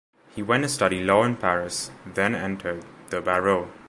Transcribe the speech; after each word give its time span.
He 0.35 0.41
went 0.41 0.63
to 0.63 0.67
study 0.69 1.03
law 1.03 1.23
in 1.25 1.37
Paris, 1.37 1.91
then 2.07 2.33
entered 2.33 2.83
the 3.11 3.21
"Bareau". 3.21 3.69